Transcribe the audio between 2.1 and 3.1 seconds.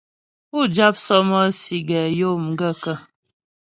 yó m gaə̂kə́?